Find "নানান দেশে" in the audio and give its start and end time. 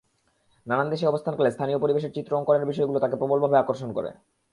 0.67-1.05